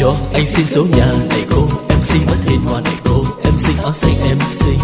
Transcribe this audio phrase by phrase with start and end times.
[0.00, 3.52] cho anh xin số nhà này cô, em xin mất hiền hòa này cô, em
[3.58, 4.78] xin áo xanh em xin.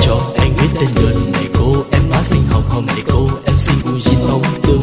[0.00, 3.58] Cho anh biết tên đường này cô, em má xinh hồng hồng này cô, em
[3.58, 4.82] xin u xin ông tướng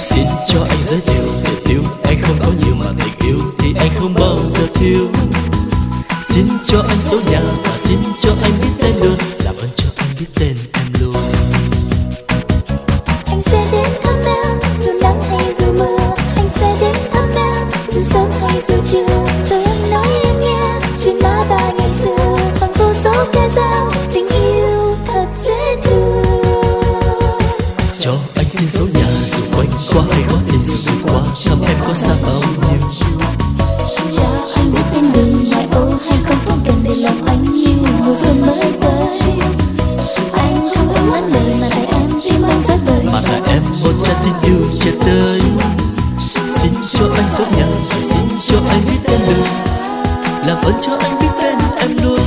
[0.00, 3.74] xin cho anh giới thiệu để yêu anh không có nhiều mà tình yêu, thì
[3.78, 5.08] anh không bao giờ thiếu.
[6.24, 7.40] Xin cho anh số nhà
[28.04, 31.62] cho anh xin số nhà dù quanh quá hay khó tìm dù vượt qua thăm
[31.62, 33.18] em có xa bao nhiêu?
[34.16, 37.74] Cho anh biết tên đường ngoại ô hay con phố gần để lòng anh như
[38.04, 39.20] mùa xuân mới tới.
[40.32, 43.62] Anh không yêu lắm lời mà tại em tim anh rất đời mà là em
[43.82, 45.40] một trái tim yêu chưa tới.
[46.48, 49.46] Xin cho anh số nhà và xin cho anh biết tên đường
[50.46, 52.20] làm ơn cho anh biết tên em luôn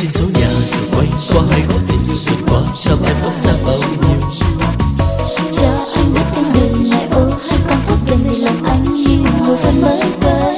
[0.00, 3.30] xin số nhà dù quanh qua hay khó tìm dù vượt qua thăm em có
[3.30, 4.20] xa bao nhiêu.
[5.52, 9.18] Cho anh biết tên đường ngoại ô hay con phố gần để lòng anh như
[9.46, 10.56] mùa xuân mới tới.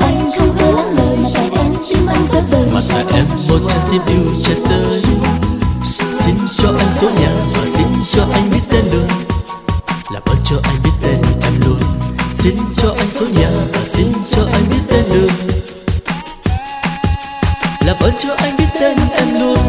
[0.00, 2.66] Anh không ưa lắm lời mà tại em tim anh rất đời.
[2.74, 5.02] Mà là em một trái tim yêu chưa tới.
[6.12, 9.08] Xin cho anh số nhà và xin cho anh biết tên đường.
[10.10, 11.80] Làm ơn cho anh biết tên em luôn.
[12.32, 15.63] Xin cho anh số nhà và xin cho anh biết tên đường
[17.86, 19.63] là bởi chưa anh biết tên em luôn.